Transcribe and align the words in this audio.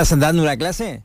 ¿Estás 0.00 0.16
dando 0.16 0.42
una 0.44 0.56
clase? 0.56 1.02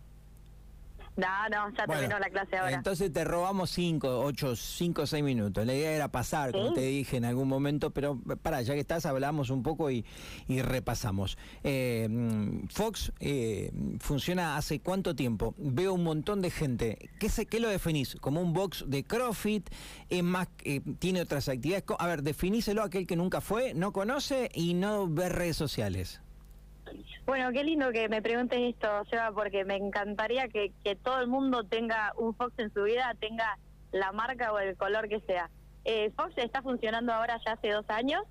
No, 1.17 1.27
no, 1.49 1.75
ya 1.75 1.87
terminó 1.87 2.19
la 2.19 2.29
clase 2.29 2.57
ahora. 2.57 2.75
Entonces 2.75 3.11
te 3.11 3.23
robamos 3.23 3.71
cinco, 3.71 4.19
ocho, 4.19 4.55
cinco, 4.55 5.07
seis 5.07 5.23
minutos. 5.23 5.65
La 5.65 5.73
idea 5.73 5.93
era 5.93 6.09
pasar, 6.09 6.51
como 6.51 6.73
te 6.73 6.81
dije 6.81 7.17
en 7.17 7.25
algún 7.25 7.47
momento, 7.47 7.89
pero 7.89 8.19
para, 8.43 8.61
ya 8.61 8.75
que 8.75 8.81
estás, 8.81 9.07
hablamos 9.07 9.49
un 9.49 9.63
poco 9.63 9.89
y, 9.89 10.05
repasamos. 10.47 11.39
Eh, 11.63 12.07
Fox 12.69 13.11
eh, 13.19 13.71
funciona 13.99 14.57
hace 14.57 14.79
cuánto 14.79 15.15
tiempo? 15.15 15.55
Veo 15.57 15.95
un 15.95 16.03
montón 16.03 16.43
de 16.43 16.51
gente. 16.51 17.09
¿Qué, 17.19 17.29
se, 17.29 17.47
qué 17.47 17.59
lo 17.59 17.69
definís? 17.69 18.15
¿Como 18.21 18.41
un 18.41 18.53
box 18.53 18.85
de 18.85 19.03
CrossFit? 19.03 19.71
¿Es 20.07 20.23
más, 20.23 20.49
eh, 20.65 20.81
¿Tiene 20.99 21.21
otras 21.21 21.49
actividades? 21.49 21.85
A 21.97 22.05
ver, 22.05 22.21
definíselo 22.21 22.83
a 22.83 22.85
aquel 22.85 23.07
que 23.07 23.15
nunca 23.15 23.41
fue, 23.41 23.73
no 23.73 23.91
conoce 23.91 24.51
y 24.53 24.75
no 24.75 25.07
ve 25.07 25.29
redes 25.29 25.57
sociales. 25.57 26.21
Bueno, 27.25 27.51
qué 27.53 27.63
lindo 27.63 27.91
que 27.91 28.09
me 28.09 28.21
preguntes 28.21 28.59
esto, 28.59 28.87
Seba, 29.09 29.31
porque 29.31 29.63
me 29.63 29.77
encantaría 29.77 30.49
que, 30.49 30.73
todo 31.03 31.21
el 31.21 31.27
mundo 31.27 31.63
tenga 31.63 32.11
un 32.17 32.35
Fox 32.35 32.53
en 32.59 32.73
su 32.73 32.83
vida, 32.83 33.15
tenga 33.19 33.57
la 33.91 34.11
marca 34.11 34.51
o 34.51 34.59
el 34.59 34.75
color 34.75 35.07
que 35.07 35.21
sea. 35.21 35.49
Eh, 35.85 36.11
Fox 36.17 36.33
está 36.37 36.61
funcionando 36.61 37.13
ahora 37.13 37.39
ya 37.45 37.53
hace 37.53 37.69
dos 37.69 37.89
años, 37.89 38.23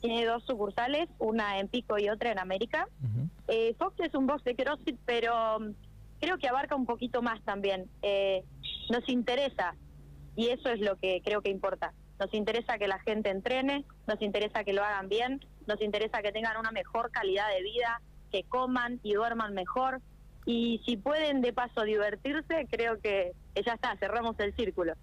tiene 0.00 0.26
dos 0.26 0.44
sucursales, 0.44 1.08
una 1.18 1.58
en 1.58 1.68
Pico 1.68 1.98
y 1.98 2.10
otra 2.10 2.32
en 2.32 2.38
América. 2.38 2.86
Eh, 3.48 3.74
Fox 3.78 3.98
es 4.00 4.14
un 4.14 4.26
box 4.26 4.44
de 4.44 4.54
CrossFit, 4.54 4.98
pero 5.06 5.60
mm, 5.60 5.70
creo 6.20 6.36
que 6.36 6.48
abarca 6.48 6.76
un 6.76 6.84
poquito 6.84 7.22
más 7.22 7.42
también. 7.44 7.88
Eh, 8.02 8.44
nos 8.90 9.08
interesa, 9.08 9.74
y 10.36 10.48
eso 10.48 10.68
es 10.68 10.80
lo 10.80 10.96
que 10.96 11.22
creo 11.24 11.40
que 11.40 11.48
importa. 11.48 11.94
Nos 12.20 12.32
interesa 12.34 12.76
que 12.76 12.88
la 12.88 12.98
gente 12.98 13.30
entrene, 13.30 13.86
nos 14.06 14.20
interesa 14.20 14.64
que 14.64 14.74
lo 14.74 14.84
hagan 14.84 15.08
bien, 15.08 15.40
nos 15.66 15.80
interesa 15.80 16.20
que 16.20 16.32
tengan 16.32 16.58
una 16.58 16.70
mejor 16.72 17.10
calidad 17.10 17.48
de 17.48 17.62
vida, 17.62 18.02
que 18.34 18.42
coman 18.42 18.98
y 19.04 19.12
duerman 19.14 19.54
mejor. 19.54 20.00
Y 20.44 20.82
si 20.84 20.96
pueden 20.96 21.40
de 21.40 21.52
paso 21.52 21.84
divertirse, 21.84 22.66
creo 22.68 23.00
que 23.00 23.32
ya 23.64 23.74
está, 23.74 23.96
cerramos 23.96 24.34
el 24.40 24.52
círculo. 24.56 24.94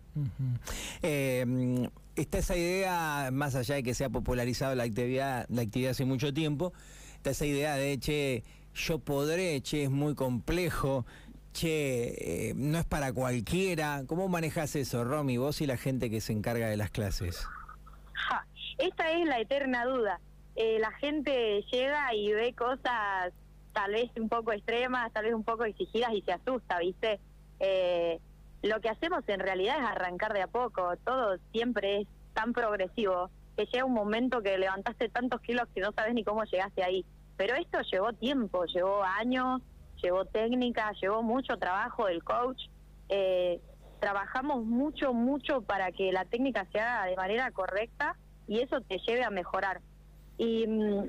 Eh, 1.02 1.88
está 2.18 2.40
esa 2.40 2.58
idea, 2.58 3.30
más 3.32 3.56
allá 3.56 3.76
de 3.76 3.84
que 3.84 3.94
se 3.94 4.04
ha 4.04 4.10
popularizado 4.10 4.76
la 4.76 4.84
actividad, 4.84 5.46
la 5.48 5.62
actividad 5.62 5.92
hace 5.92 6.04
mucho 6.04 6.34
tiempo, 6.34 6.74
está 7.16 7.30
esa 7.30 7.46
idea 7.46 7.76
de, 7.76 7.98
che, 8.00 8.44
yo 8.76 9.00
podré, 9.00 9.62
che, 9.62 9.84
es 9.84 9.90
muy 9.90 10.14
complejo, 10.14 11.06
che, 11.54 12.50
eh, 12.50 12.54
no 12.54 12.80
es 12.80 12.86
para 12.86 13.14
cualquiera. 13.14 14.04
¿Cómo 14.08 14.28
manejas 14.28 14.76
eso, 14.76 15.06
Romy, 15.06 15.38
vos 15.38 15.62
y 15.62 15.68
la 15.68 15.78
gente 15.78 16.10
que 16.10 16.20
se 16.20 16.34
encarga 16.34 16.68
de 16.68 16.76
las 16.76 16.92
clases? 16.92 17.48
esta 18.78 19.12
es 19.12 19.26
la 19.26 19.40
eterna 19.40 19.86
duda. 19.86 20.20
Eh, 20.56 20.80
la 20.80 20.92
gente 20.92 21.64
llega 21.72 22.14
y 22.14 22.32
ve 22.34 22.54
cosas 22.54 23.34
tal 23.74 23.92
vez 23.92 24.12
un 24.18 24.30
poco 24.30 24.52
extremas, 24.52 25.12
tal 25.14 25.26
vez 25.26 25.34
un 25.34 25.44
poco 25.44 25.64
exigidas 25.64 26.12
y 26.14 26.22
se 26.22 26.34
asusta, 26.34 26.80
¿viste? 26.80 27.20
Eh, 27.60 28.20
lo 28.62 28.80
que 28.80 28.90
hacemos 28.90 29.24
en 29.28 29.40
realidad 29.40 29.78
es 29.80 29.86
arrancar 29.86 30.34
de 30.34 30.42
a 30.42 30.48
poco, 30.48 30.96
todo 31.06 31.38
siempre 31.52 32.02
es 32.02 32.08
tan 32.34 32.54
progresivo 32.54 33.30
que 33.56 33.66
llega 33.66 33.86
un 33.86 33.94
momento 33.94 34.42
que 34.42 34.58
levantaste 34.58 35.10
tantos 35.10 35.42
kilos 35.42 35.68
que 35.74 35.82
no 35.82 35.92
sabes 35.94 36.14
ni 36.14 36.24
cómo 36.24 36.44
llegaste 36.44 36.84
ahí. 36.84 37.06
Pero 37.38 37.56
esto 37.56 37.80
llevó 37.92 38.14
tiempo, 38.14 38.66
llevó 38.66 39.04
años, 39.04 39.62
llevó 40.02 40.26
técnica, 40.26 40.92
llevó 41.02 41.24
mucho 41.24 41.58
trabajo 41.58 42.06
del 42.06 42.24
coach. 42.24 42.62
Eh, 43.10 43.60
trabajamos 44.00 44.64
mucho, 44.64 45.14
mucho 45.14 45.62
para 45.62 45.92
que 45.92 46.12
la 46.12 46.26
técnica 46.26 46.68
se 46.72 46.80
haga 46.80 47.06
de 47.06 47.16
manera 47.16 47.52
correcta 47.52 48.16
y 48.48 48.60
eso 48.60 48.82
te 48.82 49.00
lleve 49.00 49.24
a 49.24 49.30
mejorar. 49.30 49.82
Y, 50.42 50.66
mm, 50.66 51.04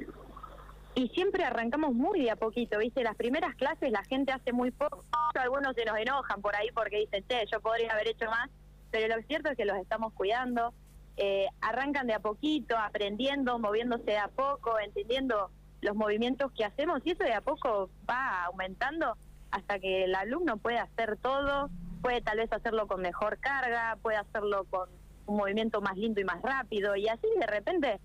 y 0.94 1.08
siempre 1.08 1.42
arrancamos 1.42 1.94
muy 1.94 2.20
de 2.20 2.30
a 2.30 2.36
poquito, 2.36 2.76
¿viste? 2.76 3.02
Las 3.02 3.16
primeras 3.16 3.54
clases 3.54 3.90
la 3.90 4.04
gente 4.04 4.30
hace 4.30 4.52
muy 4.52 4.70
poco, 4.70 5.06
algunos 5.34 5.74
se 5.74 5.86
nos 5.86 5.96
enojan 5.96 6.42
por 6.42 6.54
ahí 6.54 6.68
porque 6.74 6.98
dicen, 6.98 7.24
che, 7.26 7.46
yo 7.50 7.58
podría 7.62 7.92
haber 7.92 8.08
hecho 8.08 8.26
más, 8.26 8.50
pero 8.90 9.16
lo 9.16 9.22
cierto 9.22 9.48
es 9.48 9.56
que 9.56 9.64
los 9.64 9.78
estamos 9.78 10.12
cuidando, 10.12 10.74
eh, 11.16 11.46
arrancan 11.62 12.06
de 12.08 12.12
a 12.12 12.20
poquito, 12.20 12.76
aprendiendo, 12.76 13.58
moviéndose 13.58 14.04
de 14.04 14.18
a 14.18 14.28
poco, 14.28 14.78
entendiendo 14.78 15.50
los 15.80 15.96
movimientos 15.96 16.52
que 16.52 16.66
hacemos 16.66 17.00
y 17.04 17.12
eso 17.12 17.24
de 17.24 17.32
a 17.32 17.40
poco 17.40 17.88
va 18.08 18.44
aumentando 18.44 19.16
hasta 19.50 19.78
que 19.78 20.04
el 20.04 20.14
alumno 20.14 20.58
puede 20.58 20.78
hacer 20.78 21.16
todo, 21.16 21.70
puede 22.02 22.20
tal 22.20 22.36
vez 22.36 22.52
hacerlo 22.52 22.86
con 22.86 23.00
mejor 23.00 23.38
carga, 23.38 23.96
puede 24.02 24.18
hacerlo 24.18 24.66
con 24.68 24.90
un 25.24 25.38
movimiento 25.38 25.80
más 25.80 25.96
lindo 25.96 26.20
y 26.20 26.24
más 26.24 26.42
rápido 26.42 26.96
y 26.96 27.08
así 27.08 27.26
de 27.40 27.46
repente 27.46 27.98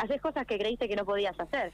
haces 0.00 0.20
cosas 0.20 0.46
que 0.46 0.58
creíste 0.58 0.88
que 0.88 0.96
no 0.96 1.04
podías 1.04 1.38
hacer. 1.38 1.72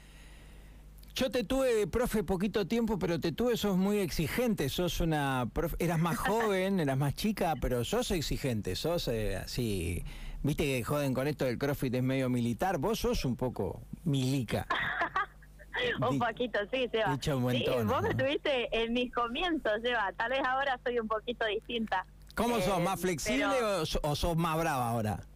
Yo 1.15 1.31
te 1.31 1.43
tuve, 1.43 1.87
profe, 1.87 2.23
poquito 2.23 2.67
tiempo, 2.67 2.99
pero 2.99 3.19
te 3.19 3.31
tuve, 3.31 3.57
sos 3.57 3.75
muy 3.75 3.97
exigente, 3.97 4.69
sos 4.69 5.01
una, 5.01 5.49
eras 5.79 5.97
más 5.97 6.17
joven, 6.29 6.79
eras 6.79 6.97
más 6.97 7.15
chica, 7.15 7.55
pero 7.59 7.83
sos 7.83 8.11
exigente, 8.11 8.75
sos 8.75 9.07
eh, 9.07 9.37
así, 9.37 10.03
viste 10.43 10.63
que 10.63 10.83
joden 10.83 11.15
con 11.15 11.27
esto 11.27 11.45
del 11.45 11.57
CrossFit 11.57 11.95
es 11.95 12.03
medio 12.03 12.29
militar, 12.29 12.77
vos 12.77 12.99
sos 12.99 13.25
un 13.25 13.35
poco 13.35 13.81
milica. 14.03 14.67
un 16.07 16.19
poquito, 16.19 16.59
sí, 16.71 16.87
Seba. 16.91 17.13
Dicho 17.13 17.35
un 17.35 17.51
sí, 17.51 17.65
vos 17.85 18.05
estuviste 18.05 18.69
en 18.71 18.93
mis 18.93 19.11
comienzos, 19.11 19.81
Seba, 19.81 20.13
tal 20.17 20.29
vez 20.29 20.41
ahora 20.45 20.79
soy 20.83 20.99
un 20.99 21.07
poquito 21.07 21.47
distinta. 21.47 22.05
¿Cómo 22.35 22.61
sos, 22.61 22.79
más 22.79 22.99
eh, 22.99 23.01
flexible 23.01 23.55
o 24.03 24.15
sos 24.15 24.37
más 24.37 24.55
brava 24.55 24.89
ahora? 24.89 25.26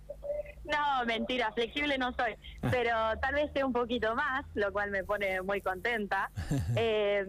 No, 0.71 1.05
mentira, 1.05 1.51
flexible 1.51 1.97
no 1.97 2.13
soy, 2.13 2.33
ah. 2.61 2.69
pero 2.71 2.95
tal 3.21 3.35
vez 3.35 3.51
sea 3.53 3.65
un 3.65 3.73
poquito 3.73 4.15
más, 4.15 4.45
lo 4.53 4.71
cual 4.71 4.91
me 4.91 5.03
pone 5.03 5.41
muy 5.41 5.61
contenta. 5.61 6.29
Eh, 6.75 7.25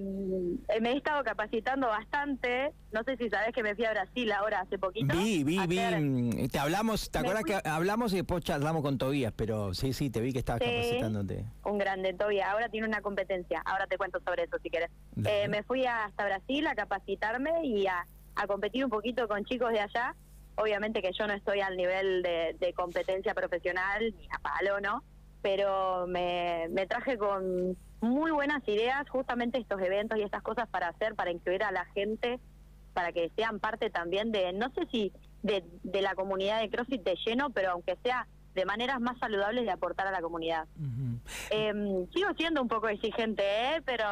me 0.80 0.92
he 0.92 0.97
estado 0.97 1.25
capacitando 1.25 1.88
bastante, 1.88 2.72
no 2.92 3.02
sé 3.02 3.16
si 3.16 3.28
sabes 3.28 3.52
que 3.52 3.62
me 3.62 3.75
fui 3.75 3.84
a 3.84 3.91
Brasil 3.91 4.31
ahora 4.32 4.60
hace 4.60 4.78
poquito. 4.78 5.16
Vi, 5.16 5.42
vi, 5.42 5.58
vi, 5.66 6.48
te 6.48 6.58
hablamos, 6.58 7.10
¿te 7.10 7.19
acuerdas 7.19 7.44
que 7.44 7.58
hablamos 7.69 8.12
y 8.12 8.16
después 8.16 8.44
charlamos 8.44 8.82
con 8.82 8.98
Tobías? 8.98 9.32
Pero 9.34 9.75
sí, 9.75 9.92
sí, 9.92 10.10
te 10.10 10.20
vi 10.20 10.32
que 10.32 10.38
estabas 10.38 10.60
capacitándote. 10.60 11.44
Un 11.64 11.78
grande, 11.78 12.14
Tobías, 12.14 12.48
ahora 12.48 12.69
tiene 12.69 12.86
una 12.86 13.00
competencia, 13.00 13.62
ahora 13.64 13.86
te 13.86 13.98
cuento 13.98 14.20
sobre 14.25 14.44
eso 14.44 14.58
si 14.62 14.70
quieres. 14.70 14.91
Eh, 15.25 15.48
me 15.48 15.62
fui 15.64 15.84
hasta 15.84 16.25
Brasil 16.25 16.66
a 16.66 16.75
capacitarme 16.75 17.64
y 17.64 17.86
a 17.86 18.06
competir 18.47 18.84
un 18.84 18.91
poquito 18.91 19.26
con 19.28 19.44
chicos 19.44 19.72
de 19.72 19.81
allá 19.81 20.14
Obviamente 20.56 21.02
que 21.02 21.12
yo 21.12 21.26
no 21.26 21.32
estoy 21.32 21.60
al 21.60 21.76
nivel 21.76 22.22
de, 22.22 22.74
competencia 22.74 23.34
profesional, 23.34 24.14
ni 24.16 24.26
a 24.26 24.38
palo, 24.38 24.80
¿no? 24.80 25.02
Pero 25.40 26.06
me, 26.06 26.68
traje 26.88 27.18
con 27.18 27.76
muy 28.00 28.30
buenas 28.30 28.66
ideas 28.68 29.08
justamente 29.08 29.58
estos 29.58 29.80
eventos 29.80 30.18
y 30.18 30.22
estas 30.22 30.42
cosas 30.42 30.68
para 30.68 30.88
hacer, 30.88 31.14
para 31.14 31.30
incluir 31.30 31.62
a 31.62 31.72
la 31.72 31.84
gente, 31.86 32.38
para 32.92 33.12
que 33.12 33.30
sean 33.36 33.60
parte 33.60 33.90
también 33.90 34.32
de, 34.32 34.52
no 34.52 34.70
sé 34.72 34.86
si 34.90 35.12
de, 35.42 35.64
la 36.00 36.14
comunidad 36.14 36.60
de 36.60 36.70
CrossFit 36.70 37.02
de 37.02 37.16
lleno, 37.24 37.50
pero 37.50 37.72
aunque 37.72 37.96
sea 38.02 38.26
de 38.54 38.64
maneras 38.66 39.00
más 39.00 39.19
saludables 39.19 39.64
de 39.64 39.70
aportar 39.70 40.06
a 40.06 40.10
la 40.10 40.20
comunidad. 40.20 40.66
Em, 41.48 42.06
sigo 42.10 42.34
siendo 42.36 42.60
un 42.60 42.69
poco 42.69 42.88
exigente, 42.88 43.42
¿eh? 43.42 43.82
pero, 43.86 44.06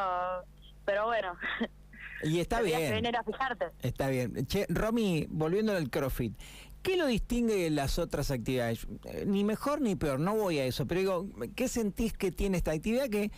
pero 0.83 1.05
bueno, 1.05 1.35
Y 2.23 2.39
está 2.39 2.61
bien. 2.61 2.91
Está 3.81 4.09
bien. 4.09 4.45
Che, 4.45 4.65
Romy, 4.69 5.27
volviendo 5.29 5.71
al 5.75 5.89
CrossFit, 5.89 6.37
¿qué 6.81 6.97
lo 6.97 7.07
distingue 7.07 7.55
de 7.55 7.69
las 7.69 7.99
otras 7.99 8.31
actividades? 8.31 8.87
Eh, 9.05 9.25
ni 9.27 9.43
mejor 9.43 9.81
ni 9.81 9.95
peor, 9.95 10.19
no 10.19 10.35
voy 10.35 10.59
a 10.59 10.65
eso, 10.65 10.85
pero 10.85 10.99
digo, 10.99 11.29
¿qué 11.55 11.67
sentís 11.67 12.13
que 12.13 12.31
tiene 12.31 12.57
esta 12.57 12.71
actividad 12.71 13.09
que 13.09 13.31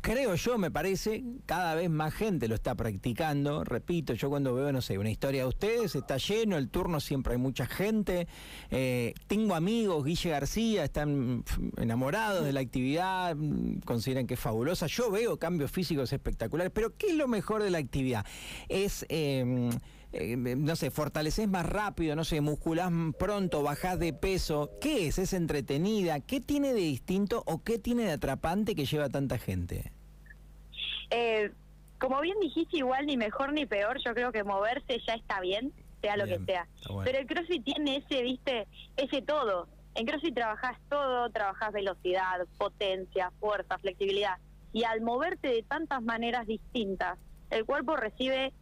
creo 0.00 0.34
yo, 0.34 0.58
me 0.58 0.70
parece, 0.70 1.22
cada 1.46 1.74
vez 1.74 1.90
más 1.90 2.14
gente 2.14 2.48
lo 2.48 2.54
está 2.54 2.74
practicando. 2.74 3.64
Repito, 3.64 4.14
yo 4.14 4.30
cuando 4.30 4.54
veo, 4.54 4.72
no 4.72 4.80
sé, 4.80 4.98
una 4.98 5.10
historia 5.10 5.42
de 5.42 5.48
ustedes, 5.48 5.94
está 5.94 6.16
lleno, 6.16 6.56
el 6.56 6.68
turno 6.68 7.00
siempre 7.00 7.34
hay 7.34 7.38
mucha 7.38 7.66
gente. 7.66 8.26
Eh, 8.70 9.14
tengo 9.26 9.54
amigos, 9.54 10.04
Guille 10.04 10.30
García, 10.30 10.84
están 10.84 11.44
enamorados 11.76 12.44
de 12.44 12.52
la 12.52 12.60
actividad, 12.60 13.36
consideran 13.84 14.26
que 14.26 14.34
es 14.34 14.40
fabulosa. 14.40 14.86
Yo 14.86 15.10
veo 15.10 15.38
cambios 15.38 15.70
físicos 15.70 16.12
espectaculares, 16.12 16.72
pero 16.74 16.96
¿qué 16.96 17.08
es 17.08 17.14
lo 17.14 17.28
mejor 17.28 17.62
de 17.62 17.70
la 17.70 17.78
actividad? 17.78 18.24
Es... 18.68 19.06
Em, 19.08 19.70
eh, 20.12 20.36
no 20.36 20.76
sé, 20.76 20.90
fortaleces 20.90 21.48
más 21.48 21.64
rápido, 21.64 22.14
no 22.14 22.24
sé, 22.24 22.40
musculás 22.40 22.90
pronto, 23.18 23.62
bajás 23.62 23.98
de 23.98 24.12
peso. 24.12 24.70
¿Qué 24.80 25.06
es? 25.06 25.18
¿Es 25.18 25.32
entretenida? 25.32 26.20
¿Qué 26.20 26.40
tiene 26.40 26.74
de 26.74 26.80
distinto 26.80 27.42
o 27.46 27.62
qué 27.62 27.78
tiene 27.78 28.04
de 28.04 28.12
atrapante 28.12 28.74
que 28.74 28.84
lleva 28.84 29.08
tanta 29.08 29.38
gente? 29.38 29.92
Eh, 31.10 31.50
como 31.98 32.20
bien 32.20 32.38
dijiste, 32.40 32.78
igual 32.78 33.06
ni 33.06 33.16
mejor 33.16 33.52
ni 33.52 33.64
peor, 33.64 33.98
yo 34.04 34.12
creo 34.12 34.32
que 34.32 34.44
moverse 34.44 35.00
ya 35.06 35.14
está 35.14 35.40
bien, 35.40 35.72
sea 36.00 36.16
lo 36.16 36.26
que 36.26 36.40
sea. 36.44 36.66
Pero 37.04 37.18
el 37.18 37.26
CrossFit 37.26 37.64
tiene 37.64 37.98
ese, 37.98 38.22
viste, 38.22 38.66
ese 38.96 39.22
todo. 39.22 39.68
En 39.94 40.06
CrossFit 40.06 40.34
trabajás 40.34 40.76
todo, 40.88 41.30
trabajás 41.30 41.72
velocidad, 41.72 42.46
potencia, 42.58 43.30
fuerza, 43.40 43.78
flexibilidad. 43.78 44.36
Y 44.72 44.84
al 44.84 45.00
moverte 45.00 45.48
de 45.48 45.62
tantas 45.62 46.02
maneras 46.02 46.46
distintas, 46.46 47.18
el 47.50 47.64
cuerpo 47.64 47.96
recibe 47.96 48.52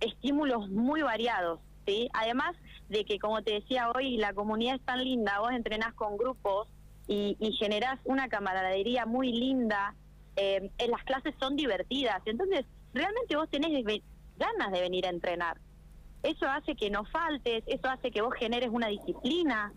estímulos 0.00 0.68
muy 0.68 1.02
variados, 1.02 1.60
¿sí? 1.86 2.08
Además 2.12 2.56
de 2.88 3.04
que, 3.04 3.18
como 3.18 3.42
te 3.42 3.52
decía 3.52 3.90
hoy, 3.94 4.16
la 4.16 4.32
comunidad 4.32 4.76
es 4.76 4.82
tan 4.82 5.02
linda, 5.02 5.40
vos 5.40 5.52
entrenás 5.52 5.94
con 5.94 6.16
grupos 6.16 6.68
y, 7.06 7.36
y 7.38 7.52
generás 7.52 7.98
una 8.04 8.28
camaradería 8.28 9.06
muy 9.06 9.32
linda, 9.32 9.94
eh, 10.36 10.70
las 10.88 11.02
clases 11.04 11.34
son 11.40 11.56
divertidas, 11.56 12.22
entonces 12.26 12.64
realmente 12.94 13.36
vos 13.36 13.48
tenés 13.50 13.84
ganas 14.36 14.72
de 14.72 14.80
venir 14.80 15.06
a 15.06 15.10
entrenar. 15.10 15.58
Eso 16.22 16.46
hace 16.46 16.74
que 16.74 16.90
no 16.90 17.04
faltes, 17.04 17.62
eso 17.66 17.88
hace 17.88 18.10
que 18.10 18.22
vos 18.22 18.34
generes 18.34 18.70
una 18.70 18.88
disciplina 18.88 19.72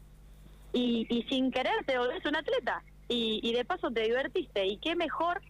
y, 0.74 1.06
y 1.09 1.24
sin 1.24 1.51
querer 1.51 1.86
te 1.86 1.97
volvés 1.97 2.25
un 2.25 2.36
atleta 2.36 2.83
y, 3.07 3.39
y 3.44 3.54
de 3.54 3.65
paso 3.65 3.92
te 3.92 4.01
divertiste. 4.01 4.65
Y 4.65 4.77
qué 4.77 4.95
mejor, 4.95 5.42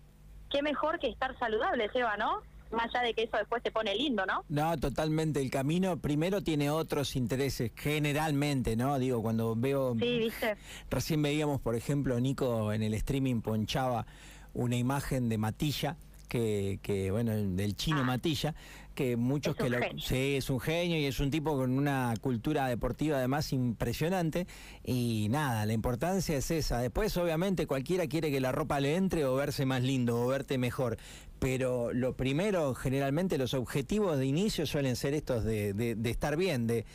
qué 0.50 0.62
mejor 0.62 1.00
que 1.00 1.08
estar 1.08 1.38
saludable, 1.40 1.90
Seba, 1.92 2.18
¿no? 2.18 2.42
Más 2.74 2.94
allá 2.94 3.06
de 3.06 3.14
que 3.14 3.24
eso 3.24 3.38
después 3.38 3.62
te 3.64 3.72
pone 3.72 3.96
lindo, 3.96 4.26
¿no? 4.26 4.44
No, 4.50 4.78
totalmente. 4.78 5.42
El 5.42 5.50
camino 5.50 5.98
primero 5.98 6.42
tiene 6.42 6.70
otros 6.70 7.16
intereses, 7.16 7.72
generalmente, 7.76 8.76
¿no? 8.76 8.98
Digo, 9.00 9.22
cuando 9.22 9.56
veo... 9.56 9.96
Sí, 10.00 10.20
viste. 10.20 10.58
Recién 10.90 11.22
veíamos, 11.22 11.62
por 11.62 11.76
ejemplo, 11.76 12.20
Nico 12.20 12.74
en 12.74 12.84
el 12.84 12.94
streaming 12.94 13.42
ponchaba 13.42 14.06
una 14.54 14.76
imagen 14.76 15.30
de 15.30 15.38
Matilla 15.38 15.98
que, 16.32 16.80
que 16.82 17.12
bueno, 17.12 17.34
del 17.34 17.76
chino 17.76 18.00
ah. 18.00 18.06
Matilla, 18.06 18.56
que 18.92 19.18
muchos 19.18 19.56
que 19.56 19.70
lo... 19.70 19.80
Sí, 19.98 20.36
es 20.36 20.50
un 20.50 20.60
genio 20.60 20.98
y 20.98 21.06
es 21.06 21.20
un 21.20 21.32
tipo 21.32 21.56
con 21.56 21.72
una 21.72 22.14
cultura 22.22 22.68
deportiva 22.68 23.18
además 23.18 23.54
impresionante. 23.54 24.48
Y 24.84 25.28
nada, 25.30 25.66
la 25.66 25.74
importancia 25.74 26.38
es 26.38 26.52
esa. 26.52 26.80
Después 26.80 27.16
obviamente 27.18 27.68
cualquiera 27.68 28.08
quiere 28.08 28.32
que 28.32 28.40
la 28.40 28.52
ropa 28.52 28.80
le 28.80 28.96
entre 28.96 29.26
o 29.26 29.36
verse 29.36 29.66
más 29.66 29.82
lindo 29.82 30.22
o 30.22 30.28
verte 30.28 30.58
mejor, 30.58 30.98
pero 31.40 31.92
lo 31.94 32.16
primero, 32.16 32.76
generalmente 32.76 33.38
los 33.38 33.54
objetivos 33.54 34.18
de 34.18 34.26
inicio 34.26 34.66
suelen 34.66 34.96
ser 34.96 35.14
estos 35.14 35.44
de, 35.44 35.74
de, 35.74 36.10
estar 36.10 36.38
bien, 36.38 36.68
de, 36.68 36.86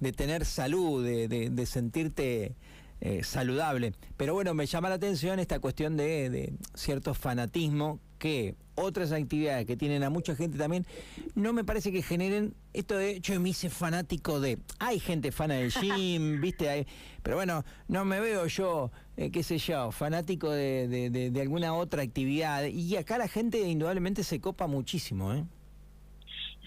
de 0.00 0.12
tener 0.12 0.44
salud, 0.44 1.04
de, 1.04 1.28
de 1.28 1.66
sentirte 1.66 2.56
eh, 3.04 3.24
saludable. 3.24 3.94
Pero 4.16 4.32
bueno, 4.32 4.54
me 4.54 4.64
llama 4.64 4.88
la 4.88 4.94
atención 4.94 5.40
esta 5.40 5.58
cuestión 5.58 5.96
de, 5.96 6.52
cierto 6.74 7.14
fanatismo 7.14 7.98
que 8.20 8.54
otras 8.76 9.10
actividades 9.10 9.66
que 9.66 9.76
tienen 9.76 10.04
a 10.04 10.08
mucha 10.08 10.36
gente 10.36 10.56
también, 10.56 10.86
no 11.34 11.52
me 11.52 11.64
parece 11.64 11.90
que 11.90 12.00
generen 12.00 12.54
esto 12.72 12.96
de 12.96 13.18
yo 13.18 13.40
me 13.40 13.48
hice 13.48 13.70
fanático 13.70 14.38
de. 14.38 14.60
Hay 14.78 15.00
gente 15.00 15.32
fana 15.32 15.54
del 15.54 15.72
gym, 15.72 16.40
¿viste? 16.40 16.86
pero 17.24 17.34
bueno, 17.34 17.64
no 17.88 18.04
me 18.04 18.20
veo 18.20 18.46
yo, 18.46 18.92
eh, 19.16 19.32
qué 19.32 19.42
sé 19.42 19.58
yo, 19.58 19.90
fanático 19.90 20.48
de, 20.48 21.32
alguna 21.40 21.74
otra 21.74 22.02
actividad. 22.02 22.66
Y 22.66 22.96
acá 22.96 23.18
la 23.18 23.26
gente 23.26 23.58
indudablemente 23.62 24.22
se 24.22 24.40
copa 24.40 24.68
muchísimo, 24.68 25.34
¿eh? 25.34 25.44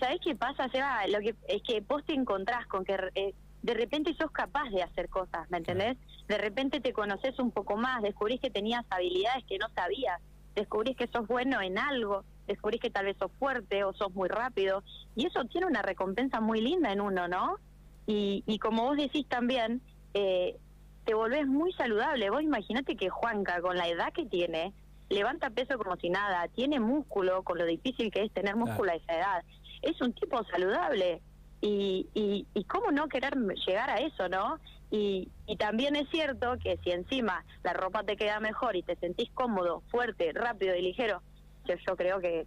¿Sabés 0.01 0.19
qué 0.21 0.35
pasa, 0.35 0.67
Seba? 0.67 1.07
Lo 1.07 1.19
que 1.19 1.33
es 1.47 1.61
que 1.63 1.79
vos 1.79 2.03
te 2.05 2.13
encontrás 2.13 2.67
con 2.67 2.83
que 2.83 2.97
eh, 3.15 3.33
de 3.65 3.73
repente 3.73 4.13
sos 4.13 4.29
capaz 4.29 4.69
de 4.69 4.83
hacer 4.83 5.09
cosas, 5.09 5.49
¿me 5.49 5.57
entendés? 5.57 5.97
De 6.27 6.37
repente 6.37 6.81
te 6.81 6.93
conoces 6.93 7.39
un 7.39 7.49
poco 7.49 7.77
más, 7.77 8.03
descubrís 8.03 8.39
que 8.39 8.51
tenías 8.51 8.85
habilidades 8.91 9.43
que 9.45 9.57
no 9.57 9.67
sabías, 9.73 10.21
descubrís 10.53 10.95
que 10.95 11.07
sos 11.07 11.27
bueno 11.27 11.59
en 11.63 11.79
algo, 11.79 12.23
descubrís 12.45 12.79
que 12.79 12.91
tal 12.91 13.05
vez 13.05 13.17
sos 13.17 13.31
fuerte 13.39 13.83
o 13.83 13.91
sos 13.93 14.13
muy 14.13 14.29
rápido, 14.29 14.83
y 15.15 15.25
eso 15.25 15.45
tiene 15.45 15.65
una 15.65 15.81
recompensa 15.81 16.41
muy 16.41 16.61
linda 16.61 16.91
en 16.91 17.01
uno, 17.01 17.27
¿no? 17.27 17.57
Y, 18.05 18.43
y 18.45 18.59
como 18.59 18.83
vos 18.83 18.97
decís 18.97 19.25
también, 19.27 19.81
eh, 20.13 20.55
te 21.03 21.15
volvés 21.15 21.47
muy 21.47 21.73
saludable. 21.73 22.29
Vos 22.29 22.43
imaginate 22.43 22.95
que 22.95 23.09
Juanca, 23.09 23.61
con 23.61 23.77
la 23.77 23.87
edad 23.87 24.13
que 24.13 24.27
tiene, 24.27 24.73
levanta 25.09 25.49
peso 25.49 25.79
como 25.79 25.95
si 25.95 26.11
nada, 26.11 26.47
tiene 26.49 26.79
músculo, 26.79 27.41
con 27.41 27.57
lo 27.57 27.65
difícil 27.65 28.11
que 28.11 28.21
es 28.21 28.31
tener 28.31 28.55
músculo 28.55 28.91
a 28.91 28.95
esa 28.95 29.13
edad. 29.17 29.43
Es 29.81 29.99
un 30.01 30.13
tipo 30.13 30.43
saludable. 30.43 31.23
Y, 31.61 32.07
y, 32.13 32.45
y 32.53 32.63
cómo 32.65 32.91
no 32.91 33.07
querer 33.07 33.35
llegar 33.65 33.89
a 33.89 33.97
eso, 33.97 34.29
¿no? 34.29 34.59
Y, 34.91 35.29
y 35.47 35.57
también 35.57 35.95
es 35.95 36.07
cierto 36.09 36.57
que 36.61 36.77
si 36.83 36.91
encima 36.91 37.43
la 37.63 37.73
ropa 37.73 38.03
te 38.03 38.15
queda 38.15 38.39
mejor 38.39 38.75
y 38.75 38.83
te 38.83 38.95
sentís 38.97 39.29
cómodo, 39.31 39.81
fuerte, 39.89 40.31
rápido 40.33 40.75
y 40.75 40.81
ligero, 40.81 41.21
yo, 41.67 41.75
yo 41.87 41.95
creo 41.95 42.19
que 42.19 42.45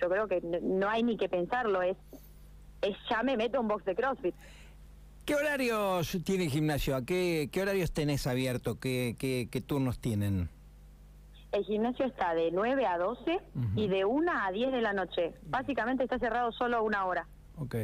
yo 0.00 0.08
creo 0.08 0.26
que 0.26 0.40
no 0.40 0.88
hay 0.88 1.02
ni 1.02 1.16
que 1.16 1.28
pensarlo, 1.28 1.82
es, 1.82 1.96
es 2.82 2.96
ya 3.08 3.22
me 3.22 3.36
meto 3.36 3.60
un 3.60 3.68
box 3.68 3.84
de 3.84 3.94
CrossFit. 3.94 4.34
¿Qué 5.24 5.34
horarios 5.34 6.18
tiene 6.24 6.44
el 6.44 6.50
gimnasio? 6.50 6.96
¿A 6.96 7.04
qué, 7.04 7.48
qué 7.50 7.62
horarios 7.62 7.92
tenés 7.92 8.26
abierto? 8.26 8.78
¿Qué, 8.78 9.16
qué, 9.18 9.48
qué 9.50 9.60
turnos 9.60 9.98
tienen? 9.98 10.50
El 11.52 11.64
gimnasio 11.64 12.04
está 12.06 12.34
de 12.34 12.50
9 12.50 12.84
a 12.84 12.98
12 12.98 13.38
y 13.76 13.88
de 13.88 14.04
1 14.04 14.32
a 14.34 14.50
10 14.50 14.72
de 14.72 14.82
la 14.82 14.92
noche. 14.92 15.32
Básicamente 15.46 16.02
está 16.02 16.18
cerrado 16.18 16.50
solo 16.52 16.82
una 16.82 17.06
hora. 17.06 17.26
Ok. 17.58 17.76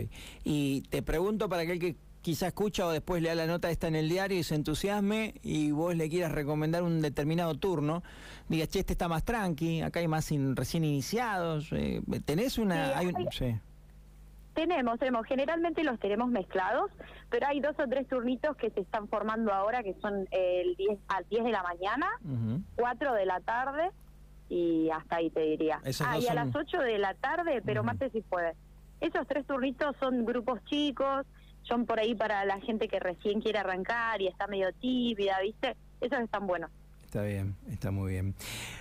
Y 0.45 0.83
te 0.83 1.03
pregunto 1.03 1.49
para 1.49 1.63
aquel 1.63 1.79
que 1.79 1.97
quizá 2.23 2.49
escucha 2.49 2.87
o 2.87 2.91
después 2.91 3.23
lea 3.23 3.35
la 3.35 3.47
nota 3.47 3.71
esta 3.71 3.89
en 3.89 3.97
el 3.97 4.09
diario 4.09 4.39
y 4.39 4.43
se 4.43 4.55
entusiasme 4.55 5.35
y 5.43 5.71
vos 5.71 5.95
le 5.95 6.09
quieras 6.09 6.33
recomendar 6.33 6.83
un 6.83 7.01
determinado 7.01 7.55
turno, 7.55 8.03
digas, 8.49 8.69
che, 8.69 8.81
este 8.81 8.93
está 8.93 9.09
más 9.09 9.25
tranqui, 9.25 9.81
acá 9.83 10.01
hay 10.01 10.09
más 10.09 10.31
recién 10.55 10.85
iniciados, 10.85 11.73
eh, 11.73 12.03
¿tenés 12.25 12.59
una...? 12.59 12.99
hay, 12.99 13.13
Tenemos, 14.55 14.99
tenemos, 14.99 15.27
generalmente 15.27 15.83
los 15.85 15.99
tenemos 15.99 16.29
mezclados, 16.29 16.91
pero 17.31 17.47
hay 17.47 17.61
dos 17.61 17.77
o 17.79 17.89
tres 17.89 18.07
turnitos 18.09 18.57
que 18.57 18.71
se 18.71 18.81
están 18.81 19.09
formando 19.09 19.53
ahora, 19.53 19.83
que 19.83 19.95
son 20.03 20.29
el 20.31 20.75
10 20.77 20.99
al 21.09 21.27
10 21.31 21.45
de 21.45 21.51
la 21.51 21.63
mañana, 21.63 22.09
4 22.77 23.15
de 23.15 23.27
la 23.27 23.41
tarde 23.41 23.91
y 24.51 24.91
hasta 24.91 25.17
ahí 25.17 25.31
te 25.31 25.41
diría. 25.41 25.81
ah, 26.05 26.19
y 26.19 26.27
a 26.27 26.35
las 26.35 26.55
8 26.55 26.79
de 26.79 26.99
la 26.99 27.15
tarde, 27.15 27.63
pero 27.65 27.85
más 27.85 27.97
si 28.13 28.21
puede. 28.21 28.55
Esos 29.01 29.27
tres 29.27 29.47
turnitos 29.47 29.97
son 29.99 30.25
grupos 30.25 30.63
chicos, 30.67 31.27
son 31.63 31.87
por 31.87 31.99
ahí 31.99 32.15
para 32.15 32.45
la 32.45 32.61
gente 32.61 32.89
que 32.89 33.01
recién 33.01 33.41
quiere 33.41 33.59
arrancar 33.59 34.21
y 34.21 34.27
está 34.27 34.47
medio 34.47 34.73
tímida, 34.75 35.41
¿viste? 35.41 35.77
Esos 36.01 36.21
están 36.21 36.47
buenos. 36.47 36.71
Está 37.05 37.23
bien, 37.23 37.57
está 37.69 37.91
muy 37.91 38.13
bien. 38.13 38.35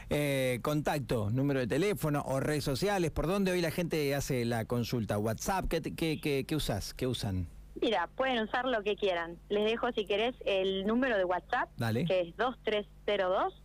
Eh, 0.09 0.59
contacto, 0.61 1.31
número 1.31 1.61
de 1.61 1.67
teléfono 1.67 2.21
o 2.27 2.39
redes 2.39 2.63
sociales, 2.63 3.09
¿por 3.11 3.25
dónde 3.25 3.51
hoy 3.51 3.61
la 3.61 3.71
gente 3.71 4.13
hace 4.13 4.45
la 4.45 4.65
consulta? 4.65 5.17
¿WhatsApp? 5.17 5.65
¿Qué, 5.67 5.81
qué, 5.81 6.21
qué, 6.21 6.45
qué 6.45 6.55
usas? 6.55 6.93
¿Qué 6.93 7.07
usan? 7.07 7.47
Mira, 7.81 8.07
pueden 8.15 8.43
usar 8.43 8.65
lo 8.65 8.83
que 8.83 8.95
quieran. 8.95 9.39
Les 9.49 9.65
dejo, 9.65 9.91
si 9.93 10.05
querés, 10.05 10.35
el 10.45 10.85
número 10.85 11.17
de 11.17 11.25
WhatsApp, 11.25 11.69
que 12.07 12.21
es 12.21 12.37
2302 12.37 13.63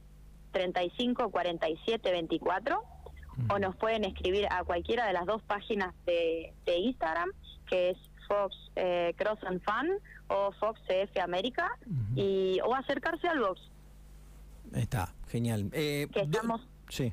354724 0.53 2.94
o 3.48 3.58
nos 3.58 3.76
pueden 3.76 4.04
escribir 4.04 4.46
a 4.50 4.64
cualquiera 4.64 5.06
de 5.06 5.12
las 5.12 5.26
dos 5.26 5.42
páginas 5.42 5.94
de, 6.06 6.52
Instagram, 6.66 7.31
que 7.69 7.90
es 7.90 7.98
Fox 8.28 8.56
eh, 8.76 9.14
Cross 9.16 9.38
and 9.44 9.62
Fun 9.62 9.90
o 10.28 10.52
Fox 10.52 10.81
CF 10.86 11.19
América, 11.22 11.70
y, 12.16 12.58
o 12.64 12.75
acercarse 12.75 13.28
al 13.28 13.40
box. 13.40 13.60
Está, 14.75 15.12
genial. 15.28 15.69
Eh, 15.72 16.08
que 16.12 16.20
estamos... 16.20 16.60
Sí. 16.88 17.12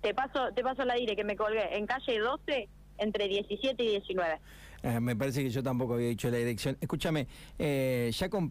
Te 0.00 0.14
paso, 0.14 0.52
te 0.54 0.62
paso 0.62 0.84
la 0.84 0.94
dire 0.94 1.14
que 1.14 1.24
me 1.24 1.36
colgué 1.36 1.76
en 1.76 1.86
calle 1.86 2.18
12 2.18 2.68
entre 2.98 3.28
17 3.28 3.82
y 3.82 3.88
19. 3.88 4.40
Eh, 4.82 4.98
me 4.98 5.14
parece 5.14 5.44
que 5.44 5.50
yo 5.50 5.62
tampoco 5.62 5.94
había 5.94 6.08
dicho 6.08 6.28
la 6.28 6.38
dirección. 6.38 6.76
Escúchame, 6.80 7.28
eh, 7.58 8.10
ya 8.12 8.28
con 8.28 8.40